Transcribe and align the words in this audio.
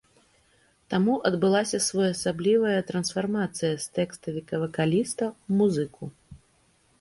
Таму 0.93 1.17
адбылася 1.29 1.79
своеасаблівая 1.87 2.79
трансфармацыя 2.89 3.73
з 3.85 3.93
тэкставіка-вакаліста 3.99 5.23
ў 5.49 5.51
музыку. 5.61 6.03